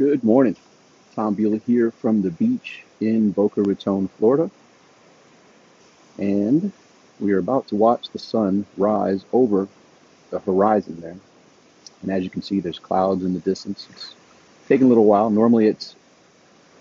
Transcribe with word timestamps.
Good 0.00 0.24
morning. 0.24 0.56
Tom 1.14 1.34
Beulah 1.34 1.60
here 1.66 1.90
from 1.90 2.22
the 2.22 2.30
beach 2.30 2.84
in 3.02 3.32
Boca 3.32 3.60
Raton, 3.60 4.08
Florida. 4.08 4.50
And 6.16 6.72
we 7.20 7.34
are 7.34 7.38
about 7.38 7.68
to 7.68 7.74
watch 7.74 8.08
the 8.08 8.18
sun 8.18 8.64
rise 8.78 9.26
over 9.30 9.68
the 10.30 10.38
horizon 10.38 11.02
there. 11.02 11.18
And 12.00 12.10
as 12.10 12.24
you 12.24 12.30
can 12.30 12.40
see, 12.40 12.60
there's 12.60 12.78
clouds 12.78 13.26
in 13.26 13.34
the 13.34 13.40
distance. 13.40 13.88
It's 13.90 14.14
taking 14.68 14.86
a 14.86 14.88
little 14.88 15.04
while. 15.04 15.28
Normally 15.28 15.66
it's, 15.66 15.94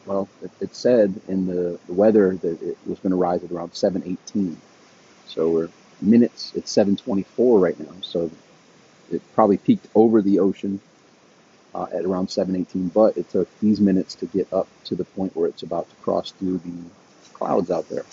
well, 0.06 0.30
it, 0.42 0.52
it 0.62 0.74
said 0.74 1.14
in 1.28 1.46
the, 1.46 1.78
the 1.88 1.94
weather 1.94 2.38
that 2.38 2.62
it 2.62 2.78
was 2.86 3.00
going 3.00 3.12
to 3.12 3.18
rise 3.18 3.44
at 3.44 3.52
around 3.52 3.74
718. 3.74 4.56
So 5.28 5.50
we're 5.50 5.70
minutes, 6.00 6.54
it's 6.56 6.72
724 6.72 7.60
right 7.60 7.78
now. 7.82 7.94
So 8.00 8.32
it 9.12 9.22
probably 9.36 9.58
peaked 9.58 9.90
over 9.94 10.22
the 10.22 10.40
ocean 10.40 10.80
uh, 11.76 11.88
at 11.94 12.06
around 12.06 12.30
718, 12.30 12.90
but 12.90 13.18
it 13.18 13.30
took 13.30 13.48
these 13.60 13.80
minutes 13.80 14.16
to 14.16 14.26
get 14.28 14.52
up 14.54 14.68
to 14.86 14.96
the 14.96 15.06
point 15.06 15.36
where 15.36 15.48
it's 15.50 15.64
about 15.64 15.90
to 15.90 15.96
cross 15.98 16.32
through 16.32 16.60
the 16.60 16.74
clouds 17.34 17.72
out 17.72 17.88
there. 17.90 18.06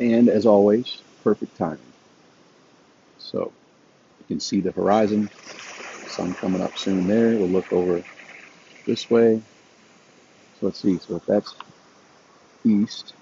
And 0.00 0.28
as 0.28 0.46
always, 0.46 1.02
perfect 1.24 1.56
timing. 1.56 1.78
So 3.18 3.52
you 4.20 4.26
can 4.28 4.40
see 4.40 4.60
the 4.60 4.72
horizon, 4.72 5.30
sun 6.06 6.34
coming 6.34 6.62
up 6.62 6.78
soon 6.78 7.06
there. 7.06 7.30
We'll 7.30 7.48
look 7.48 7.72
over 7.72 8.02
this 8.86 9.10
way. 9.10 9.40
So 10.60 10.66
let's 10.66 10.80
see. 10.80 10.98
So 10.98 11.16
if 11.16 11.26
that's 11.26 11.54
east, 12.64 13.14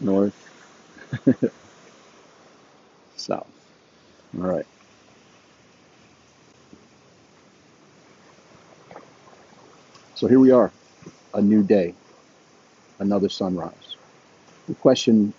north, 0.00 0.34
south. 3.16 3.46
All 4.38 4.44
right. 4.48 4.66
So 10.22 10.28
here 10.28 10.38
we 10.38 10.52
are, 10.52 10.70
a 11.34 11.42
new 11.42 11.64
day, 11.64 11.94
another 13.00 13.28
sunrise. 13.28 13.96
The 14.68 14.74
question 14.76 15.32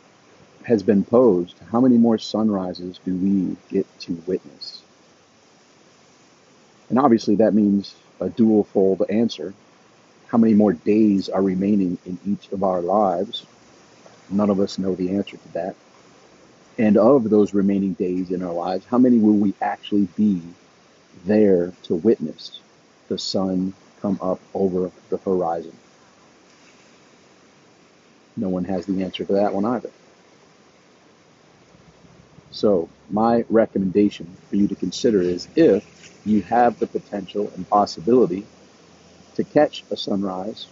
has 0.66 0.84
been 0.84 1.06
posed 1.06 1.56
how 1.72 1.80
many 1.80 1.98
more 1.98 2.18
sunrises 2.18 3.00
do 3.06 3.16
we 3.16 3.56
get 3.70 3.88
to 4.02 4.22
witness? 4.28 4.82
And 6.90 7.00
obviously, 7.00 7.38
that 7.38 7.54
means 7.54 7.96
a 8.20 8.28
dual 8.28 8.66
fold 8.66 9.04
answer. 9.10 9.54
How 10.28 10.38
many 10.38 10.54
more 10.54 10.74
days 10.74 11.30
are 11.30 11.42
remaining 11.42 11.98
in 12.06 12.20
each 12.28 12.52
of 12.52 12.62
our 12.62 12.82
lives? 12.82 13.46
None 14.30 14.50
of 14.50 14.60
us 14.60 14.78
know 14.78 14.96
the 14.96 15.16
answer 15.16 15.38
to 15.38 15.54
that. 15.54 15.78
And 16.78 16.98
of 16.98 17.30
those 17.30 17.54
remaining 17.54 17.94
days 17.94 18.32
in 18.32 18.44
our 18.44 18.52
lives, 18.52 18.84
how 18.88 18.98
many 18.98 19.18
will 19.18 19.38
we 19.38 19.54
actually 19.62 20.10
be 20.18 20.42
there 21.24 21.72
to 21.84 21.96
witness 21.96 22.60
the 23.08 23.18
sun 23.18 23.74
come 24.04 24.20
up 24.22 24.40
over 24.54 24.92
the 25.10 25.18
horizon? 25.18 25.76
No 28.36 28.50
one 28.50 28.66
has 28.66 28.86
the 28.86 29.02
answer 29.02 29.24
to 29.24 29.34
that 29.34 29.54
one 29.54 29.66
either. 29.66 29.90
So, 32.52 32.90
my 33.10 33.46
recommendation 33.50 34.28
for 34.50 34.58
you 34.58 34.68
to 34.68 34.76
consider 34.76 35.22
is 35.22 35.48
if 35.56 35.86
you 36.26 36.42
have 36.44 36.80
the 36.80 36.88
potential 36.88 37.52
and 37.56 37.68
possibility 37.70 38.46
to 39.36 39.44
catch 39.44 39.84
a 39.90 39.98
sunrise, 39.98 40.68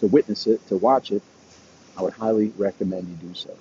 to 0.00 0.06
witness 0.06 0.46
it, 0.46 0.66
to 0.68 0.76
watch 0.76 1.10
it, 1.12 1.22
I 1.96 2.02
would 2.02 2.12
highly 2.12 2.52
recommend 2.58 3.08
you 3.08 3.28
do 3.28 3.34
so. 3.34 3.56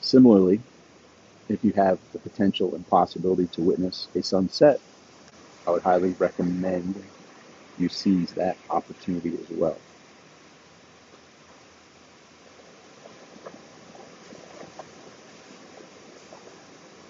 Similarly, 0.00 0.60
if 1.48 1.64
you 1.64 1.72
have 1.74 1.98
the 2.12 2.18
potential 2.20 2.74
and 2.74 2.86
possibility 2.88 3.46
to 3.48 3.62
witness 3.62 4.08
a 4.16 4.22
sunset, 4.22 4.80
I 5.66 5.70
would 5.72 5.82
highly 5.82 6.14
recommend 6.14 7.10
you 7.78 7.88
seize 7.88 8.32
that 8.34 8.58
opportunity 8.70 9.38
as 9.40 9.50
well. 9.50 9.80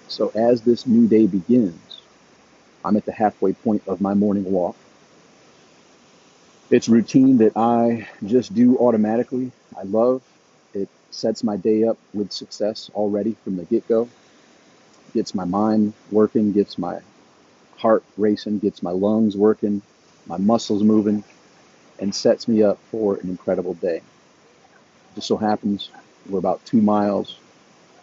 So, 0.07 0.29
as 0.35 0.61
this 0.61 0.87
new 0.87 1.07
day 1.07 1.27
begins, 1.27 2.03
I'm 2.83 2.97
at 2.97 3.05
the 3.05 3.13
halfway 3.13 3.53
point 3.53 3.83
of 3.87 4.01
my 4.01 4.13
morning 4.13 4.45
walk. 4.45 4.77
It's 6.69 6.89
routine 6.89 7.37
that 7.39 7.53
I 7.57 8.07
just 8.25 8.53
do 8.53 8.77
automatically. 8.79 9.53
I 9.77 9.83
love 9.83 10.23
it 10.73 10.89
sets 11.11 11.43
my 11.43 11.57
day 11.57 11.83
up 11.85 11.99
with 12.13 12.31
success 12.31 12.89
already 12.93 13.37
from 13.43 13.57
the 13.57 13.65
get 13.65 13.87
go 13.87 14.11
gets 15.13 15.33
my 15.35 15.45
mind 15.45 15.93
working, 16.11 16.51
gets 16.51 16.77
my 16.77 16.99
heart 17.77 18.03
racing, 18.17 18.59
gets 18.59 18.81
my 18.81 18.91
lungs 18.91 19.35
working, 19.37 19.81
my 20.25 20.37
muscles 20.37 20.83
moving, 20.83 21.23
and 21.99 22.13
sets 22.13 22.47
me 22.47 22.63
up 22.63 22.77
for 22.91 23.15
an 23.17 23.29
incredible 23.29 23.73
day. 23.75 24.01
Just 25.15 25.27
so 25.27 25.37
happens 25.37 25.89
we're 26.29 26.39
about 26.39 26.63
two 26.65 26.81
miles 26.81 27.37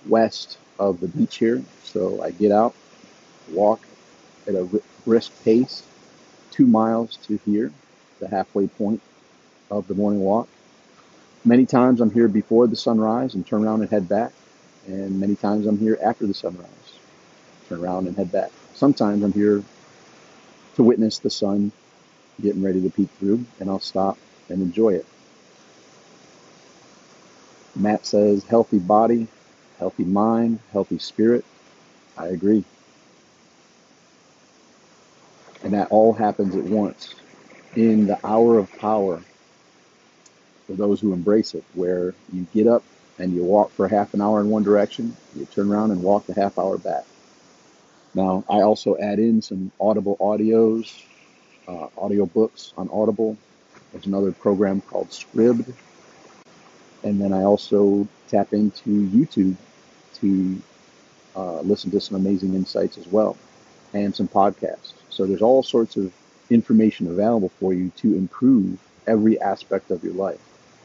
west 0.07 0.59
of 0.79 1.01
the 1.01 1.09
beach 1.09 1.37
here, 1.37 1.63
so 1.83 2.23
I 2.23 2.31
get 2.31 2.53
out, 2.53 2.75
walk 3.51 3.81
at 4.47 4.55
a 4.55 4.69
brisk 5.05 5.33
pace, 5.45 5.83
two 6.51 6.67
miles 6.67 7.17
to 7.25 7.39
here, 7.45 7.73
the 8.21 8.29
halfway 8.29 8.67
point 8.67 9.01
of 9.71 9.87
the 9.89 9.95
morning 9.95 10.21
walk. 10.21 10.49
Many 11.45 11.67
times 11.67 12.01
I'm 12.01 12.11
here 12.11 12.29
before 12.29 12.67
the 12.67 12.77
sunrise 12.77 13.35
and 13.35 13.47
turn 13.47 13.65
around 13.65 13.83
and 13.83 13.91
head 13.91 14.09
back, 14.09 14.33
and 14.87 15.21
many 15.21 15.37
times 15.37 15.67
I'm 15.67 15.79
here 15.79 15.99
after 16.03 16.27
the 16.27 16.35
sunrise 16.35 16.69
turn 17.75 17.85
around 17.85 18.07
and 18.07 18.17
head 18.17 18.31
back. 18.33 18.51
Sometimes 18.75 19.23
I'm 19.23 19.33
here 19.33 19.63
to 20.77 20.83
witness 20.83 21.19
the 21.19 21.31
sun 21.31 21.73
getting 22.43 22.63
ready 22.63 22.81
to 22.83 22.91
peek 22.91 23.09
through, 23.19 23.45
and 23.61 23.71
I'll 23.71 23.81
stop 23.81 24.19
and 24.49 24.61
enjoy 24.61 24.91
it. 24.95 25.07
Matt 27.77 28.07
says, 28.07 28.45
healthy 28.45 28.79
body, 28.79 29.27
healthy 29.79 30.05
mind, 30.05 30.61
healthy 30.73 30.99
spirit. 30.99 31.45
I 32.17 32.29
agree. 32.29 32.65
And 35.63 35.73
that 35.73 35.91
all 35.91 36.13
happens 36.13 36.55
at 36.57 36.65
once 36.65 37.15
in 37.75 38.07
the 38.07 38.19
hour 38.25 38.59
of 38.59 38.71
power 38.79 39.21
for 40.67 40.75
those 40.75 41.01
who 41.01 41.13
embrace 41.13 41.55
it, 41.55 41.65
where 41.75 42.15
you 42.33 42.47
get 42.55 42.67
up 42.67 42.85
and 43.19 43.33
you 43.35 43.43
walk 43.43 43.71
for 43.73 43.89
half 43.89 44.15
an 44.15 44.21
hour 44.21 44.41
in 44.41 44.49
one 44.49 44.63
direction, 44.63 45.17
you 45.37 45.47
turn 45.47 45.71
around 45.71 45.91
and 45.91 46.03
walk 46.03 46.27
the 46.27 46.35
half 46.35 46.59
hour 46.59 46.79
back. 46.79 47.05
Now, 48.15 48.45
I 48.49 48.61
also 48.63 48.97
add 48.99 49.19
in 49.19 49.43
some 49.43 49.73
Audible 49.81 50.17
audios, 50.21 51.03
uh, 51.67 51.89
audio 51.99 52.27
books 52.27 52.73
on 52.77 52.89
Audible. 52.93 53.37
There's 53.93 54.07
another 54.07 54.33
program 54.33 54.81
called 54.83 55.09
Scribd. 55.11 55.73
And 57.03 57.21
then 57.21 57.33
I 57.33 57.43
also 57.43 58.07
tap 58.29 58.53
into 58.53 59.09
YouTube 59.09 59.57
to 60.15 60.63
uh, 61.37 61.61
listen 61.61 61.91
to 61.91 62.01
some 62.01 62.17
amazing 62.17 62.55
insights 62.55 62.99
as 62.99 63.07
well 63.09 63.37
and 63.93 64.15
some 64.15 64.29
podcasts. 64.29 64.95
So 65.11 65.27
there's 65.27 65.43
all 65.43 65.63
sorts 65.63 65.97
of 65.97 66.13
information 66.51 67.09
available 67.09 67.51
for 67.61 67.73
you 67.75 67.91
to 67.97 68.15
improve 68.15 68.79
every 69.07 69.41
aspect 69.41 69.91
of 69.91 70.03
your 70.03 70.15
life 70.15 70.41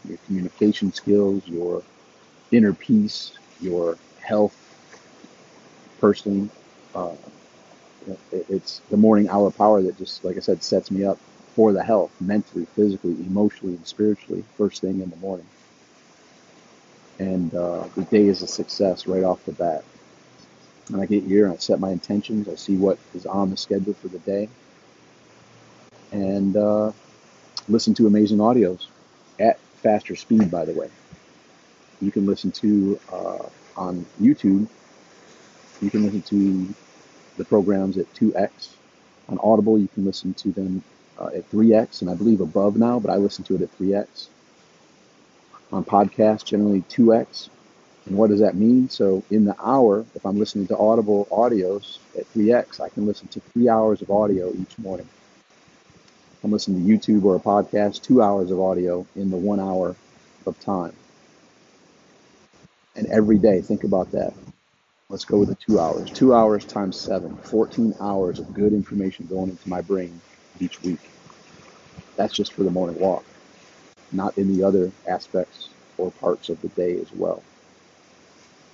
your 0.07 0.17
communication 0.25 0.93
skills, 0.93 1.45
your 1.47 1.83
inner 2.51 2.73
peace, 2.73 3.33
your 3.59 3.97
health 4.21 4.55
personally, 5.99 6.49
uh, 6.95 7.15
it's 8.31 8.81
the 8.89 8.97
morning 8.97 9.29
hour 9.29 9.51
power 9.51 9.81
that 9.81 9.97
just, 9.97 10.23
like 10.23 10.37
I 10.37 10.39
said, 10.39 10.63
sets 10.63 10.91
me 10.91 11.03
up 11.03 11.17
for 11.55 11.73
the 11.73 11.83
health, 11.83 12.11
mentally, 12.19 12.65
physically, 12.75 13.11
emotionally, 13.11 13.75
and 13.75 13.85
spiritually, 13.85 14.43
first 14.57 14.81
thing 14.81 15.01
in 15.01 15.09
the 15.09 15.15
morning. 15.17 15.45
And 17.19 17.53
uh, 17.53 17.83
the 17.95 18.03
day 18.03 18.27
is 18.27 18.41
a 18.41 18.47
success 18.47 19.07
right 19.07 19.23
off 19.23 19.43
the 19.45 19.51
bat. 19.51 19.83
And 20.91 21.01
I 21.01 21.05
get 21.05 21.23
here 21.23 21.45
and 21.45 21.53
I 21.53 21.57
set 21.57 21.79
my 21.79 21.91
intentions. 21.91 22.47
I 22.47 22.55
see 22.55 22.75
what 22.75 22.97
is 23.13 23.25
on 23.25 23.49
the 23.51 23.57
schedule 23.57 23.93
for 23.93 24.07
the 24.07 24.19
day, 24.19 24.49
and 26.11 26.55
uh, 26.57 26.91
listen 27.67 27.93
to 27.95 28.07
amazing 28.07 28.39
audios 28.39 28.87
at 29.39 29.59
faster 29.83 30.15
speed. 30.15 30.49
By 30.49 30.65
the 30.65 30.73
way, 30.73 30.89
you 32.01 32.11
can 32.11 32.25
listen 32.25 32.51
to 32.53 32.99
uh, 33.11 33.45
on 33.77 34.05
YouTube. 34.19 34.67
You 35.81 35.91
can 35.91 36.03
listen 36.03 36.21
to 36.23 36.73
the 37.39 37.45
programs 37.45 37.97
at 37.97 38.13
2x. 38.13 38.69
On 39.29 39.39
Audible, 39.41 39.79
you 39.79 39.87
can 39.87 40.05
listen 40.05 40.33
to 40.35 40.51
them 40.51 40.83
uh, 41.17 41.27
at 41.27 41.49
3x, 41.49 42.01
and 42.01 42.09
I 42.11 42.13
believe 42.13 42.41
above 42.41 42.77
now, 42.77 42.99
but 42.99 43.09
I 43.09 43.15
listen 43.15 43.43
to 43.45 43.55
it 43.55 43.61
at 43.61 43.79
3x. 43.79 44.27
On 45.71 45.83
podcasts, 45.83 46.45
generally 46.45 46.81
2x. 46.83 47.49
And 48.05 48.17
what 48.17 48.29
does 48.29 48.41
that 48.41 48.55
mean? 48.55 48.89
So 48.89 49.23
in 49.31 49.45
the 49.45 49.55
hour, 49.63 50.05
if 50.15 50.25
I'm 50.25 50.37
listening 50.37 50.67
to 50.67 50.77
Audible 50.77 51.27
audios 51.31 51.99
at 52.17 52.31
3x, 52.33 52.81
I 52.81 52.89
can 52.89 53.05
listen 53.05 53.27
to 53.29 53.39
three 53.39 53.69
hours 53.69 54.01
of 54.01 54.11
audio 54.11 54.51
each 54.53 54.77
morning. 54.77 55.07
I'm 56.43 56.51
listening 56.51 56.85
to 56.85 56.91
YouTube 56.91 57.23
or 57.23 57.35
a 57.35 57.39
podcast, 57.39 58.01
two 58.01 58.21
hours 58.21 58.51
of 58.51 58.59
audio 58.59 59.05
in 59.15 59.29
the 59.29 59.37
one 59.37 59.59
hour 59.59 59.95
of 60.45 60.59
time. 60.59 60.93
And 62.95 63.07
every 63.07 63.37
day, 63.37 63.61
think 63.61 63.83
about 63.83 64.11
that 64.11 64.33
Let's 65.09 65.25
go 65.25 65.39
with 65.39 65.49
the 65.49 65.55
two 65.55 65.79
hours. 65.79 66.11
Two 66.11 66.35
hours 66.35 66.63
times 66.63 66.95
seven, 66.95 67.35
14 67.35 67.95
hours 67.99 68.37
of 68.37 68.53
good 68.53 68.73
information 68.73 69.25
going 69.25 69.49
into 69.49 69.67
my 69.67 69.81
brain 69.81 70.21
each 70.59 70.83
week. 70.83 70.99
That's 72.15 72.31
just 72.31 72.53
for 72.53 72.61
the 72.61 72.69
morning 72.69 72.99
walk, 72.99 73.25
not 74.11 74.37
in 74.37 74.55
the 74.55 74.63
other 74.63 74.91
aspects 75.07 75.69
or 75.97 76.11
parts 76.11 76.49
of 76.49 76.61
the 76.61 76.67
day 76.67 76.99
as 76.99 77.11
well. 77.11 77.41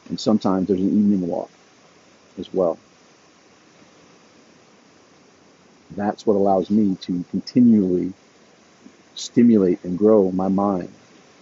And 0.10 0.20
sometimes 0.20 0.68
there's 0.68 0.82
an 0.82 0.88
evening 0.88 1.26
walk 1.26 1.50
as 2.38 2.54
well. 2.54 2.78
That's 5.92 6.26
what 6.26 6.34
allows 6.34 6.70
me 6.70 6.96
to 6.96 7.24
continually 7.32 8.12
stimulate 9.14 9.82
and 9.86 9.98
grow 9.98 10.32
my 10.32 10.50
mind 10.50 10.92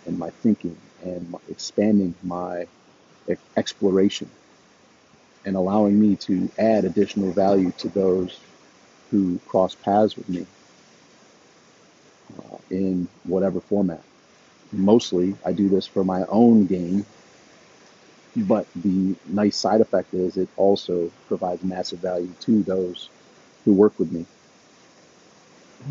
and 0.05 0.19
my 0.19 0.29
thinking 0.29 0.77
and 1.01 1.35
expanding 1.49 2.13
my 2.21 2.67
exploration 3.57 4.29
and 5.45 5.55
allowing 5.55 5.99
me 5.99 6.15
to 6.15 6.49
add 6.57 6.85
additional 6.85 7.31
value 7.31 7.71
to 7.77 7.89
those 7.89 8.39
who 9.11 9.39
cross 9.47 9.75
paths 9.75 10.15
with 10.15 10.27
me 10.29 10.45
uh, 12.39 12.57
in 12.69 13.07
whatever 13.25 13.59
format. 13.59 14.01
Mostly, 14.71 15.35
I 15.45 15.53
do 15.53 15.69
this 15.69 15.85
for 15.85 16.03
my 16.03 16.23
own 16.29 16.65
gain, 16.65 17.05
but 18.35 18.65
the 18.75 19.15
nice 19.27 19.55
side 19.57 19.81
effect 19.81 20.13
is 20.13 20.37
it 20.37 20.49
also 20.57 21.11
provides 21.27 21.63
massive 21.63 21.99
value 21.99 22.33
to 22.41 22.63
those 22.63 23.09
who 23.65 23.73
work 23.73 23.97
with 23.99 24.11
me, 24.11 24.25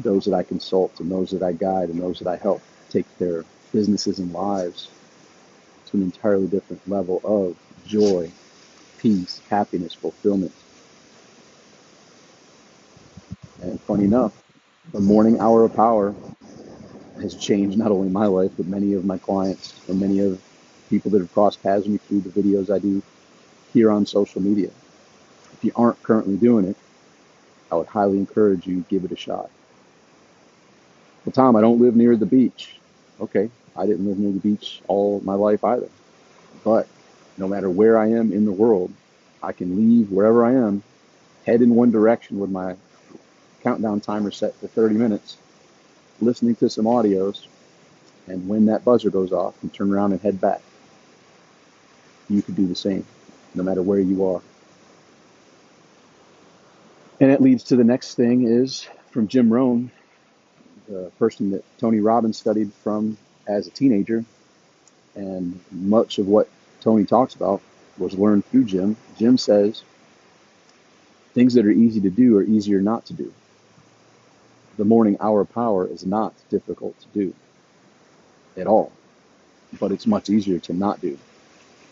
those 0.03 0.25
that 0.25 0.35
I 0.35 0.43
consult, 0.43 0.99
and 0.99 1.11
those 1.11 1.31
that 1.31 1.43
I 1.43 1.53
guide, 1.53 1.91
and 1.91 2.01
those 2.01 2.19
that 2.19 2.29
I 2.29 2.37
help 2.37 2.61
take 2.91 3.07
their 3.19 3.45
businesses 3.73 4.19
and 4.19 4.33
lives 4.33 4.89
to 5.87 5.97
an 5.97 6.03
entirely 6.03 6.49
different 6.49 6.87
level 6.89 7.21
of 7.25 7.57
joy, 7.87 8.31
peace, 9.03 9.41
happiness, 9.51 9.93
fulfillment. 9.93 10.53
And 13.61 13.81
funny 13.81 14.05
enough, 14.05 14.33
the 14.93 15.01
morning 15.01 15.41
hour 15.41 15.65
of 15.65 15.75
power 15.75 16.15
has 17.21 17.35
changed 17.35 17.77
not 17.77 17.91
only 17.91 18.09
my 18.09 18.27
life, 18.27 18.53
but 18.57 18.67
many 18.67 18.95
of 18.95 19.05
my 19.05 19.19
clients 19.19 19.75
and 19.89 20.01
many 20.01 20.21
of 20.21 20.41
people 20.89 21.11
that 21.11 21.19
have 21.19 21.33
crossed 21.33 21.63
paths 21.63 21.85
with 21.85 21.93
me 21.93 21.99
through 21.99 22.21
the 22.21 22.43
videos 22.43 22.71
I 22.73 22.79
do 22.79 23.03
here 23.73 23.91
on 23.91 24.07
social 24.07 24.41
media. 24.41 24.71
If 25.53 25.59
you 25.63 25.73
aren't 25.75 26.03
currently 26.03 26.37
doing 26.37 26.67
it, 26.67 26.77
I 27.71 27.77
would 27.77 27.89
highly 27.89 28.19
encourage 28.19 28.67
you 28.67 28.85
give 28.89 29.05
it 29.05 29.13
a 29.13 29.17
shot. 29.17 29.51
Well, 31.25 31.33
Tom, 31.33 31.57
I 31.57 31.61
don't 31.61 31.81
live 31.81 31.97
near 31.97 32.17
the 32.17 32.27
beach. 32.27 32.77
Okay, 33.21 33.51
I 33.77 33.87
didn't 33.87 34.07
live 34.07 34.19
near 34.19 34.33
the 34.33 34.41
beach 34.41 34.83
all 34.89 35.21
my 35.25 35.35
life 35.35 35.65
either. 35.65 35.89
But 36.65 36.87
no 37.37 37.49
matter 37.49 37.69
where 37.69 37.99
I 37.99 38.09
am 38.09 38.33
in 38.33 38.45
the 38.45 38.53
world, 38.53 38.93
I 39.43 39.53
can 39.53 39.77
leave 39.77 40.11
wherever 40.11 40.45
I 40.45 40.53
am, 40.53 40.83
head 41.45 41.63
in 41.63 41.75
one 41.75 41.91
direction 41.91 42.39
with 42.39 42.51
my 42.51 42.77
countdown 43.63 44.01
timer 44.01 44.31
set 44.31 44.55
for 44.57 44.69
30 44.69 44.97
minutes, 44.97 45.37
listening 46.21 46.57
to 46.57 46.69
some 46.69 46.85
audios, 46.85 47.47
and 48.27 48.49
when 48.49 48.67
that 48.67 48.85
buzzer 48.85 49.11
goes 49.11 49.33
off, 49.33 49.61
and 49.63 49.73
turn 49.73 49.93
around 49.93 50.13
and 50.13 50.21
head 50.21 50.41
back. 50.41 50.61
You 52.29 52.43
could 52.43 52.57
do 52.57 52.67
the 52.67 52.75
same, 52.75 53.05
no 53.55 53.63
matter 53.63 53.83
where 53.83 53.99
you 53.99 54.27
are. 54.27 54.43
And 57.21 57.31
it 57.31 57.41
leads 57.41 57.65
to 57.65 57.77
the 57.77 57.85
next 57.85 58.15
thing 58.15 58.45
is 58.45 58.87
from 59.11 59.29
Jim 59.29 59.53
Rohn, 59.53 59.91
the 60.89 61.11
person 61.19 61.51
that 61.53 61.65
Tony 61.79 62.01
Robbins 62.01 62.37
studied 62.37 62.73
from 62.83 63.17
as 63.47 63.67
a 63.67 63.71
teenager, 63.71 64.25
and 65.15 65.61
much 65.71 66.19
of 66.19 66.27
what 66.27 66.49
Tony 66.83 67.05
talks 67.05 67.35
about 67.35 67.63
was 67.99 68.15
learned 68.19 68.45
through 68.47 68.65
Jim. 68.65 68.97
Jim 69.19 69.39
says 69.39 69.85
things 71.35 71.55
that 71.55 71.65
are 71.65 71.71
easy 71.71 72.01
to 72.01 72.11
do 72.11 72.37
are 72.39 72.43
easier 72.43 72.81
not 72.81 73.07
to 73.07 73.13
do. 73.13 73.33
The 74.79 74.85
morning 74.85 75.17
hour 75.21 75.45
power 75.45 75.87
is 75.87 76.05
not 76.05 76.35
difficult 76.51 76.99
to 77.01 77.07
do 77.09 77.35
at 78.57 78.67
all, 78.67 78.93
but 79.79 79.93
it's 79.93 80.07
much 80.07 80.29
easier 80.31 80.59
to 80.61 80.73
not 80.73 81.01
do. 81.01 81.19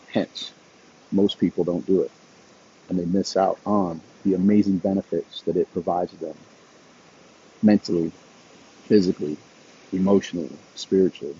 Hence, 0.07 0.51
most 1.11 1.39
people 1.39 1.63
don't 1.63 1.85
do 1.87 2.01
it, 2.01 2.11
and 2.89 2.99
they 2.99 3.05
miss 3.05 3.37
out 3.37 3.59
on 3.65 4.01
the 4.25 4.33
amazing 4.33 4.77
benefits 4.79 5.41
that 5.43 5.55
it 5.55 5.71
provides 5.73 6.11
them 6.13 6.35
mentally, 7.63 8.11
physically, 8.85 9.37
emotionally, 9.93 10.51
spiritually. 10.75 11.35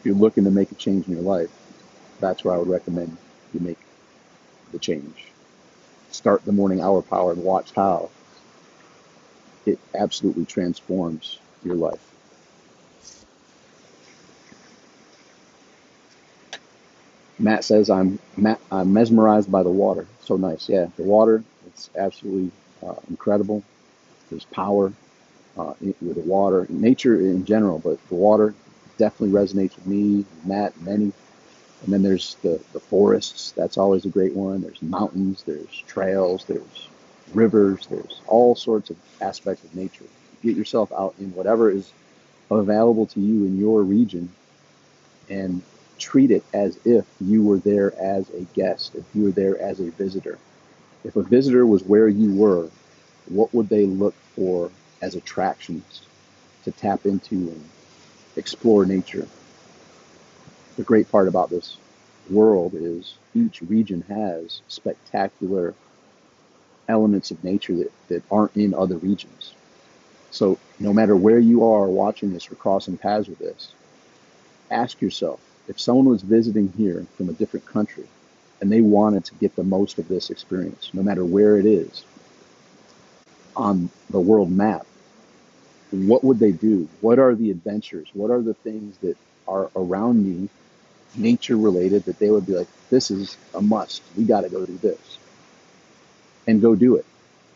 If 0.00 0.06
you're 0.06 0.16
looking 0.16 0.44
to 0.44 0.52
make 0.52 0.72
a 0.72 0.76
change 0.76 1.06
in 1.08 1.14
your 1.14 1.22
life, 1.22 1.50
that's 2.20 2.44
where 2.44 2.54
I 2.54 2.58
would 2.58 2.68
recommend 2.68 3.16
you 3.54 3.60
make 3.60 3.78
the 4.72 4.78
change. 4.78 5.26
Start 6.10 6.44
the 6.44 6.52
morning 6.52 6.80
hour 6.80 7.02
power 7.02 7.32
and 7.32 7.44
watch 7.44 7.72
how 7.74 8.10
it 9.66 9.78
absolutely 9.94 10.46
transforms 10.46 11.38
your 11.64 11.76
life. 11.76 12.00
Matt 17.38 17.64
says 17.64 17.90
I'm 17.90 18.18
I'm 18.72 18.92
mesmerized 18.92 19.52
by 19.52 19.62
the 19.62 19.70
water. 19.70 20.06
So 20.24 20.36
nice, 20.36 20.68
yeah. 20.68 20.88
The 20.96 21.04
water, 21.04 21.44
it's 21.66 21.90
absolutely 21.98 22.50
uh, 22.86 22.96
incredible. 23.10 23.62
There's 24.30 24.44
power 24.46 24.92
uh, 25.58 25.74
in- 25.82 25.94
with 26.02 26.16
the 26.16 26.22
water, 26.22 26.66
nature 26.70 27.20
in 27.20 27.44
general, 27.44 27.78
but 27.78 27.98
the 28.08 28.14
water 28.16 28.54
definitely 29.00 29.30
resonates 29.30 29.74
with 29.76 29.86
me, 29.86 30.26
Matt, 30.44 30.78
many. 30.82 31.10
And 31.82 31.92
then 31.92 32.02
there's 32.02 32.36
the 32.42 32.60
the 32.74 32.80
forests. 32.80 33.52
That's 33.52 33.78
always 33.78 34.04
a 34.04 34.10
great 34.10 34.34
one. 34.34 34.60
There's 34.60 34.82
mountains. 34.82 35.42
There's 35.42 35.82
trails. 35.88 36.44
There's 36.44 36.88
rivers. 37.32 37.86
There's 37.86 38.20
all 38.26 38.54
sorts 38.54 38.90
of 38.90 38.96
aspects 39.22 39.64
of 39.64 39.74
nature. 39.74 40.04
Get 40.42 40.56
yourself 40.56 40.92
out 40.92 41.14
in 41.18 41.34
whatever 41.34 41.70
is 41.70 41.90
available 42.50 43.06
to 43.06 43.20
you 43.20 43.46
in 43.46 43.58
your 43.58 43.82
region 43.82 44.28
and 45.30 45.62
treat 45.98 46.30
it 46.30 46.44
as 46.52 46.78
if 46.84 47.06
you 47.20 47.42
were 47.42 47.58
there 47.58 47.94
as 47.98 48.28
a 48.30 48.42
guest, 48.54 48.94
if 48.96 49.04
you 49.14 49.24
were 49.24 49.30
there 49.30 49.58
as 49.60 49.80
a 49.80 49.90
visitor. 49.92 50.38
If 51.04 51.16
a 51.16 51.22
visitor 51.22 51.64
was 51.64 51.82
where 51.84 52.08
you 52.08 52.34
were, 52.34 52.68
what 53.28 53.54
would 53.54 53.68
they 53.68 53.86
look 53.86 54.14
for 54.34 54.70
as 55.00 55.14
attractions 55.14 56.02
to 56.64 56.72
tap 56.72 57.06
into 57.06 57.34
and 57.34 57.64
explore 58.40 58.84
nature? 58.84 59.28
The 60.76 60.82
great 60.82 61.10
part 61.12 61.28
about 61.28 61.50
this 61.50 61.76
world 62.30 62.74
is 62.74 63.14
each 63.34 63.60
region 63.62 64.02
has 64.08 64.62
spectacular 64.66 65.74
elements 66.88 67.30
of 67.30 67.44
nature 67.44 67.76
that, 67.76 67.92
that 68.08 68.22
aren't 68.30 68.56
in 68.56 68.74
other 68.74 68.96
regions. 68.96 69.54
So 70.30 70.58
no 70.78 70.92
matter 70.92 71.14
where 71.14 71.38
you 71.38 71.64
are 71.64 71.88
watching 71.88 72.32
this 72.32 72.50
or 72.50 72.54
crossing 72.54 72.96
paths 72.96 73.28
with 73.28 73.38
this, 73.38 73.72
ask 74.70 75.00
yourself 75.00 75.40
if 75.68 75.80
someone 75.80 76.06
was 76.06 76.22
visiting 76.22 76.72
here 76.76 77.06
from 77.16 77.28
a 77.28 77.34
different 77.34 77.66
country 77.66 78.06
and 78.60 78.72
they 78.72 78.80
wanted 78.80 79.24
to 79.26 79.34
get 79.34 79.54
the 79.56 79.64
most 79.64 79.98
of 79.98 80.08
this 80.08 80.30
experience, 80.30 80.90
no 80.92 81.02
matter 81.02 81.24
where 81.24 81.58
it 81.58 81.66
is 81.66 82.04
on 83.56 83.90
the 84.10 84.20
world 84.20 84.50
map, 84.50 84.86
what 85.90 86.24
would 86.24 86.38
they 86.38 86.52
do? 86.52 86.88
What 87.00 87.18
are 87.18 87.34
the 87.34 87.50
adventures? 87.50 88.08
What 88.14 88.30
are 88.30 88.40
the 88.40 88.54
things 88.54 88.96
that 88.98 89.16
are 89.48 89.70
around 89.74 90.24
me, 90.24 90.48
nature 91.16 91.56
related, 91.56 92.04
that 92.04 92.18
they 92.18 92.30
would 92.30 92.46
be 92.46 92.54
like, 92.54 92.68
this 92.90 93.10
is 93.10 93.36
a 93.54 93.60
must. 93.60 94.02
We 94.16 94.24
got 94.24 94.42
to 94.42 94.48
go 94.48 94.64
do 94.64 94.76
this 94.78 95.18
and 96.46 96.62
go 96.62 96.74
do 96.74 96.96
it. 96.96 97.06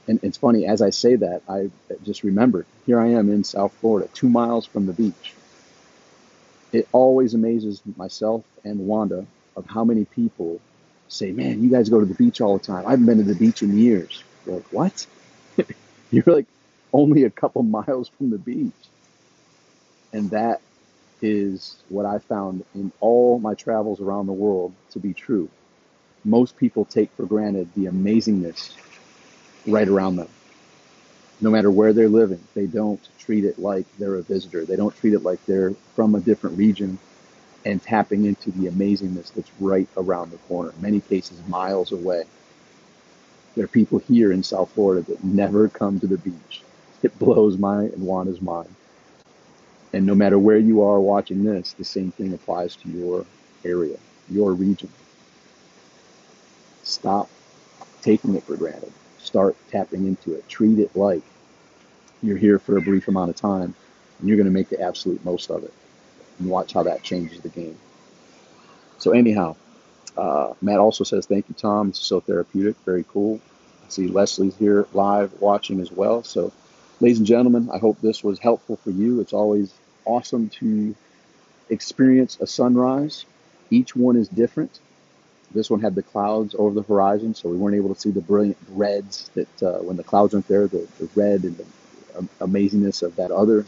And 0.06 0.20
it's 0.22 0.36
funny, 0.36 0.66
as 0.66 0.82
I 0.82 0.90
say 0.90 1.16
that, 1.16 1.42
I 1.48 1.70
just 2.04 2.24
remembered 2.24 2.66
here 2.84 3.00
I 3.00 3.08
am 3.08 3.30
in 3.30 3.44
South 3.44 3.72
Florida, 3.80 4.08
two 4.12 4.28
miles 4.28 4.66
from 4.66 4.86
the 4.86 4.92
beach 4.92 5.34
it 6.74 6.88
always 6.92 7.34
amazes 7.34 7.80
myself 7.96 8.44
and 8.64 8.86
Wanda 8.86 9.26
of 9.56 9.64
how 9.66 9.84
many 9.84 10.04
people 10.04 10.60
say, 11.08 11.30
"Man, 11.30 11.62
you 11.62 11.70
guys 11.70 11.88
go 11.88 12.00
to 12.00 12.06
the 12.06 12.14
beach 12.14 12.40
all 12.40 12.58
the 12.58 12.64
time. 12.64 12.84
I 12.86 12.90
haven't 12.90 13.06
been 13.06 13.18
to 13.18 13.24
the 13.24 13.34
beach 13.34 13.62
in 13.62 13.78
years." 13.78 14.24
You're 14.44 14.56
like, 14.56 14.72
"What? 14.72 15.06
You're 16.10 16.24
like 16.26 16.46
only 16.94 17.24
a 17.24 17.30
couple 17.30 17.62
miles 17.64 18.08
from 18.08 18.30
the 18.30 18.38
beach." 18.38 18.72
And 20.14 20.30
that 20.30 20.62
is 21.22 21.76
what 21.90 22.06
I 22.06 22.18
found 22.18 22.64
in 22.74 22.92
all 23.00 23.38
my 23.38 23.54
travels 23.54 24.00
around 24.00 24.26
the 24.26 24.32
world 24.32 24.72
to 24.92 25.00
be 25.00 25.14
true. 25.14 25.48
Most 26.24 26.56
people 26.56 26.84
take 26.86 27.10
for 27.12 27.26
granted 27.26 27.68
the 27.74 27.86
amazingness 27.86 28.72
right 29.66 29.88
around 29.88 30.16
them. 30.16 30.28
No 31.40 31.50
matter 31.50 31.70
where 31.70 31.92
they're 31.92 32.08
living, 32.08 32.40
they 32.54 32.66
don't 32.66 33.00
treat 33.18 33.44
it 33.44 33.58
like 33.58 33.86
they're 33.98 34.16
a 34.16 34.22
visitor. 34.22 34.64
They 34.64 34.76
don't 34.76 34.96
treat 34.96 35.14
it 35.14 35.24
like 35.24 35.44
they're 35.46 35.74
from 35.94 36.14
a 36.14 36.20
different 36.20 36.58
region 36.58 36.98
and 37.64 37.82
tapping 37.82 38.24
into 38.24 38.50
the 38.52 38.68
amazingness 38.70 39.32
that's 39.34 39.50
right 39.60 39.88
around 39.96 40.30
the 40.32 40.38
corner, 40.38 40.70
in 40.70 40.82
many 40.82 41.00
cases 41.00 41.38
miles 41.48 41.92
away. 41.92 42.24
There 43.54 43.64
are 43.64 43.68
people 43.68 43.98
here 43.98 44.32
in 44.32 44.42
South 44.42 44.70
Florida 44.72 45.02
that 45.10 45.24
never 45.24 45.68
come 45.68 46.00
to 46.00 46.06
the 46.06 46.18
beach. 46.18 46.62
It 47.04 47.18
blows 47.18 47.58
my 47.58 47.82
and 47.82 48.02
Wanda's 48.02 48.40
mind. 48.40 48.74
And 49.92 50.06
no 50.06 50.14
matter 50.14 50.38
where 50.38 50.56
you 50.56 50.82
are 50.82 50.98
watching 50.98 51.44
this, 51.44 51.74
the 51.74 51.84
same 51.84 52.10
thing 52.12 52.32
applies 52.32 52.76
to 52.76 52.88
your 52.88 53.26
area. 53.62 53.98
your 54.30 54.54
region. 54.54 54.88
Stop 56.82 57.28
taking 58.00 58.34
it 58.34 58.42
for 58.44 58.56
granted. 58.56 58.92
Start 59.18 59.54
tapping 59.70 60.06
into 60.06 60.32
it. 60.32 60.48
Treat 60.48 60.78
it 60.78 60.96
like 60.96 61.22
you're 62.22 62.38
here 62.38 62.58
for 62.58 62.78
a 62.78 62.80
brief 62.80 63.06
amount 63.06 63.28
of 63.28 63.36
time 63.36 63.74
and 64.18 64.28
you're 64.28 64.38
going 64.38 64.46
to 64.46 64.52
make 64.52 64.70
the 64.70 64.80
absolute 64.80 65.22
most 65.26 65.50
of 65.50 65.62
it. 65.62 65.72
And 66.38 66.48
watch 66.48 66.72
how 66.72 66.84
that 66.84 67.02
changes 67.02 67.40
the 67.40 67.50
game. 67.50 67.76
So, 68.96 69.10
anyhow, 69.12 69.56
uh, 70.16 70.54
Matt 70.62 70.78
also 70.78 71.04
says, 71.04 71.26
Thank 71.26 71.50
you, 71.50 71.54
Tom. 71.54 71.92
So 71.92 72.20
therapeutic. 72.20 72.76
Very 72.86 73.04
cool. 73.08 73.42
I 73.84 73.90
see 73.90 74.08
Leslie's 74.08 74.56
here 74.56 74.86
live 74.94 75.38
watching 75.40 75.80
as 75.80 75.92
well. 75.92 76.22
So, 76.22 76.50
ladies 77.04 77.18
and 77.18 77.26
gentlemen, 77.26 77.68
I 77.70 77.76
hope 77.76 78.00
this 78.00 78.24
was 78.24 78.38
helpful 78.38 78.76
for 78.76 78.88
you. 78.88 79.20
It's 79.20 79.34
always 79.34 79.74
awesome 80.06 80.48
to 80.60 80.94
experience 81.68 82.38
a 82.40 82.46
sunrise. 82.46 83.26
Each 83.68 83.94
one 83.94 84.16
is 84.16 84.26
different. 84.26 84.80
This 85.52 85.68
one 85.68 85.80
had 85.80 85.96
the 85.96 86.02
clouds 86.02 86.54
over 86.58 86.74
the 86.74 86.80
horizon, 86.80 87.34
so 87.34 87.50
we 87.50 87.58
weren't 87.58 87.76
able 87.76 87.94
to 87.94 88.00
see 88.00 88.10
the 88.10 88.22
brilliant 88.22 88.56
reds 88.70 89.30
that 89.34 89.62
uh, 89.62 89.80
when 89.80 89.98
the 89.98 90.02
clouds 90.02 90.32
aren't 90.32 90.48
there, 90.48 90.66
the, 90.66 90.88
the 90.98 91.10
red 91.14 91.44
and 91.44 91.58
the 91.58 91.66
um, 92.16 92.30
amazingness 92.40 93.02
of 93.02 93.16
that 93.16 93.30
other 93.30 93.66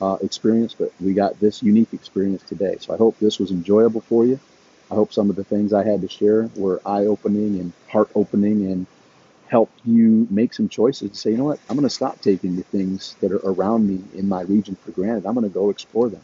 uh, 0.00 0.18
experience. 0.20 0.74
But 0.74 0.92
we 1.00 1.14
got 1.14 1.38
this 1.38 1.62
unique 1.62 1.92
experience 1.92 2.42
today. 2.42 2.78
So 2.80 2.94
I 2.94 2.96
hope 2.96 3.16
this 3.20 3.38
was 3.38 3.52
enjoyable 3.52 4.00
for 4.00 4.26
you. 4.26 4.40
I 4.90 4.96
hope 4.96 5.12
some 5.12 5.30
of 5.30 5.36
the 5.36 5.44
things 5.44 5.72
I 5.72 5.84
had 5.84 6.00
to 6.00 6.08
share 6.08 6.50
were 6.56 6.82
eye 6.84 7.06
opening 7.06 7.60
and 7.60 7.72
heart 7.86 8.10
opening 8.16 8.72
and 8.72 8.86
helped 9.52 9.78
you 9.84 10.26
make 10.30 10.54
some 10.54 10.66
choices 10.66 11.20
say, 11.20 11.30
you 11.30 11.36
know 11.36 11.44
what, 11.44 11.60
I'm 11.68 11.76
going 11.76 11.86
to 11.86 11.94
stop 11.94 12.22
taking 12.22 12.56
the 12.56 12.62
things 12.62 13.16
that 13.20 13.32
are 13.32 13.40
around 13.44 13.86
me 13.86 14.02
in 14.18 14.26
my 14.26 14.40
region 14.40 14.76
for 14.76 14.92
granted. 14.92 15.26
I'm 15.26 15.34
going 15.34 15.46
to 15.46 15.52
go 15.52 15.68
explore 15.68 16.08
them. 16.08 16.22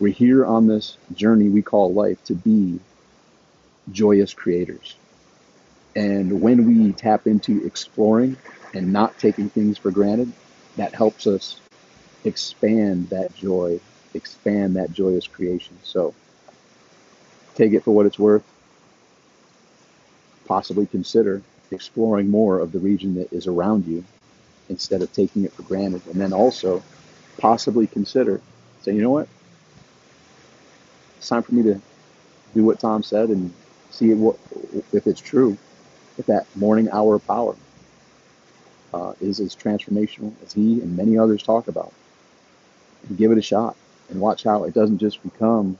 We're 0.00 0.14
here 0.14 0.46
on 0.46 0.66
this 0.66 0.96
journey 1.14 1.50
we 1.50 1.60
call 1.60 1.92
life 1.92 2.24
to 2.24 2.34
be 2.34 2.80
joyous 3.90 4.32
creators. 4.32 4.96
And 5.94 6.40
when 6.40 6.64
we 6.64 6.92
tap 6.92 7.26
into 7.26 7.66
exploring 7.66 8.38
and 8.72 8.90
not 8.90 9.18
taking 9.18 9.50
things 9.50 9.76
for 9.76 9.90
granted, 9.90 10.32
that 10.76 10.94
helps 10.94 11.26
us 11.26 11.60
expand 12.24 13.10
that 13.10 13.34
joy, 13.34 13.80
expand 14.14 14.76
that 14.76 14.94
joyous 14.94 15.26
creation. 15.26 15.76
So 15.82 16.14
take 17.54 17.74
it 17.74 17.84
for 17.84 17.94
what 17.94 18.06
it's 18.06 18.18
worth. 18.18 18.44
Possibly 20.46 20.86
consider 20.86 21.42
exploring 21.72 22.28
more 22.28 22.58
of 22.58 22.72
the 22.72 22.78
region 22.78 23.14
that 23.16 23.32
is 23.32 23.46
around 23.46 23.86
you 23.86 24.04
instead 24.68 25.02
of 25.02 25.12
taking 25.12 25.44
it 25.44 25.52
for 25.52 25.62
granted. 25.62 26.02
And 26.06 26.20
then 26.20 26.32
also 26.32 26.82
possibly 27.38 27.86
consider 27.86 28.40
saying, 28.82 28.96
you 28.96 29.02
know 29.02 29.10
what? 29.10 29.28
It's 31.18 31.28
time 31.28 31.42
for 31.42 31.54
me 31.54 31.62
to 31.64 31.80
do 32.54 32.64
what 32.64 32.80
Tom 32.80 33.02
said 33.02 33.28
and 33.28 33.52
see 33.90 34.12
what, 34.14 34.36
if 34.92 35.06
it's 35.06 35.20
true, 35.20 35.56
if 36.18 36.26
that 36.26 36.46
morning 36.56 36.88
hour 36.90 37.14
of 37.14 37.26
power 37.26 37.54
uh, 38.92 39.14
is 39.20 39.40
as 39.40 39.54
transformational 39.54 40.32
as 40.44 40.52
he 40.52 40.80
and 40.80 40.96
many 40.96 41.16
others 41.16 41.42
talk 41.42 41.68
about. 41.68 41.92
And 43.08 43.16
give 43.16 43.32
it 43.32 43.38
a 43.38 43.42
shot 43.42 43.76
and 44.10 44.20
watch 44.20 44.44
how 44.44 44.64
it 44.64 44.74
doesn't 44.74 44.98
just 44.98 45.22
become 45.22 45.78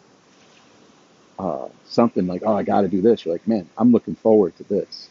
uh, 1.38 1.68
something 1.86 2.26
like, 2.26 2.42
oh, 2.44 2.56
I 2.56 2.62
got 2.62 2.82
to 2.82 2.88
do 2.88 3.00
this. 3.00 3.24
You're 3.24 3.34
like, 3.34 3.46
man, 3.46 3.68
I'm 3.76 3.92
looking 3.92 4.14
forward 4.14 4.56
to 4.56 4.64
this 4.64 5.08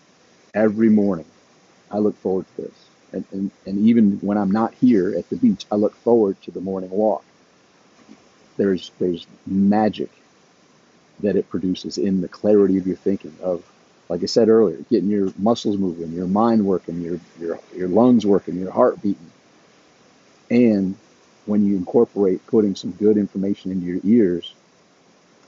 every 0.53 0.89
morning. 0.89 1.25
I 1.89 1.99
look 1.99 2.17
forward 2.17 2.45
to 2.55 2.63
this. 2.63 2.85
And, 3.13 3.25
and, 3.31 3.51
and 3.65 3.79
even 3.79 4.19
when 4.21 4.37
I'm 4.37 4.51
not 4.51 4.73
here 4.75 5.13
at 5.17 5.29
the 5.29 5.35
beach, 5.35 5.65
I 5.71 5.75
look 5.75 5.95
forward 5.97 6.41
to 6.43 6.51
the 6.51 6.61
morning 6.61 6.89
walk. 6.89 7.23
There's, 8.57 8.91
there's 8.99 9.27
magic 9.45 10.09
that 11.19 11.35
it 11.35 11.49
produces 11.49 11.97
in 11.97 12.21
the 12.21 12.27
clarity 12.27 12.77
of 12.77 12.87
your 12.87 12.95
thinking 12.95 13.35
of 13.43 13.63
like 14.11 14.23
I 14.23 14.25
said 14.25 14.49
earlier, 14.49 14.75
getting 14.89 15.09
your 15.09 15.31
muscles 15.37 15.77
moving, 15.77 16.11
your 16.11 16.27
mind 16.27 16.65
working, 16.65 16.99
your 17.01 17.17
your 17.39 17.57
your 17.73 17.87
lungs 17.87 18.25
working, 18.25 18.59
your 18.59 18.69
heart 18.69 19.01
beating. 19.01 19.31
And 20.49 20.97
when 21.45 21.65
you 21.65 21.77
incorporate 21.77 22.45
putting 22.45 22.75
some 22.75 22.91
good 22.91 23.15
information 23.15 23.71
into 23.71 23.85
your 23.85 24.01
ears, 24.03 24.53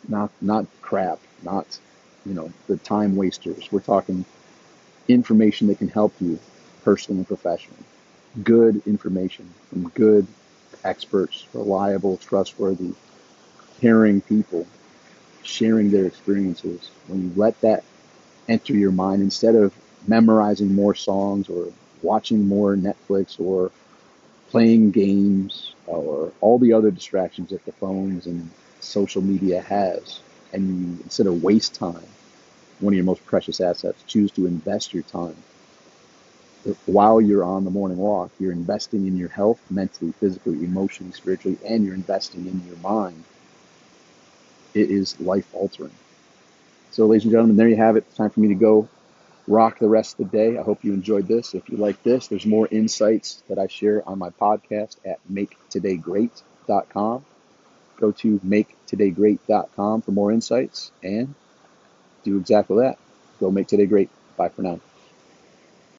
not 0.07 0.31
not 0.39 0.65
crap, 0.81 1.19
not 1.43 1.77
you 2.25 2.33
know 2.33 2.53
the 2.67 2.77
time 2.77 3.17
wasters. 3.17 3.69
We're 3.69 3.81
talking 3.81 4.24
information 5.07 5.67
that 5.67 5.79
can 5.79 5.89
help 5.89 6.13
you 6.19 6.39
personally 6.83 7.19
and 7.19 7.27
professionally. 7.27 7.83
Good 8.43 8.81
information 8.86 9.48
from 9.69 9.89
good 9.89 10.27
experts, 10.83 11.45
reliable, 11.53 12.17
trustworthy, 12.17 12.93
caring 13.79 14.22
people 14.22 14.65
sharing 15.43 15.91
their 15.91 16.05
experiences. 16.05 16.89
When 17.07 17.22
you 17.24 17.31
let 17.36 17.60
that 17.62 17.83
enter 18.48 18.74
your 18.74 18.91
mind 18.91 19.22
instead 19.22 19.55
of 19.55 19.74
memorizing 20.07 20.74
more 20.74 20.95
songs 20.95 21.50
or 21.50 21.67
watching 22.01 22.48
more 22.48 22.75
Netflix 22.75 23.39
or 23.39 23.72
playing 24.50 24.91
games 24.91 25.74
or 25.88 26.31
all 26.41 26.60
the 26.60 26.74
other 26.74 26.91
distractions 26.91 27.50
that 27.50 27.65
the 27.65 27.72
phones 27.74 28.27
and 28.27 28.50
social 28.79 29.22
media 29.22 29.62
has. 29.62 30.19
And 30.51 30.67
you, 30.67 31.03
instead 31.03 31.27
of 31.27 31.43
waste 31.43 31.74
time, 31.74 32.03
one 32.84 32.94
of 32.94 32.98
your 32.98 33.06
most 33.06 33.25
precious 33.25 33.62
assets, 33.62 34.04
choose 34.08 34.32
to 34.32 34.46
invest 34.46 34.94
your 34.94 35.04
time. 35.04 35.36
While 36.86 37.20
you're 37.20 37.44
on 37.44 37.66
the 37.66 37.72
morning 37.72 37.98
walk, 37.98 38.32
you're 38.40 38.52
investing 38.52 39.08
in 39.08 39.18
your 39.18 39.30
health, 39.30 39.60
mentally, 39.70 40.13
physically, 40.13 40.63
emotionally, 40.63 41.12
spiritually, 41.12 41.58
and 41.66 41.86
you're 41.86 41.96
investing 41.96 42.46
in 42.46 42.66
your 42.66 42.78
mind. 42.78 43.24
It 44.74 44.90
is 44.90 45.20
life 45.20 45.48
altering. 45.54 45.92
So, 46.92 47.06
ladies 47.06 47.24
and 47.24 47.32
gentlemen, 47.32 47.58
there 47.58 47.68
you 47.68 47.75
have 47.75 47.98
it. 47.98 48.06
It's 48.08 48.16
time 48.16 48.30
for 48.30 48.40
me 48.40 48.50
to 48.50 48.56
go 48.56 48.88
rock 49.48 49.80
the 49.80 49.90
rest 49.90 50.20
of 50.20 50.30
the 50.30 50.38
day. 50.38 50.58
I 50.58 50.63
hope 50.63 50.84
you 50.84 50.94
enjoyed 50.94 51.28
this. 51.28 51.54
If 51.54 51.70
you 51.70 51.78
like 51.78 52.02
this, 52.04 52.28
there's 52.28 52.46
more 52.46 52.68
insights 52.72 53.44
that 53.50 53.60
I 53.60 53.68
share 53.68 54.08
on 54.08 54.20
my 54.20 54.30
podcast 54.30 54.98
at 55.06 55.20
maketodaygreat.com. 55.32 57.25
Go 57.98 58.12
to 58.12 58.40
maketodaygreat.com 58.40 60.02
for 60.02 60.12
more 60.12 60.32
insights 60.32 60.92
and 61.02 61.36
do 62.24 62.38
exactly 62.38 62.77
that. 62.80 62.98
Go 63.39 63.51
make 63.51 63.68
today 63.68 63.86
great. 63.86 64.10
Bye 64.38 64.50
for 64.50 64.63
now. 64.63 64.80